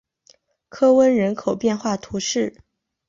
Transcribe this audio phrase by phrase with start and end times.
[0.67, 2.55] 科翁人口变化图示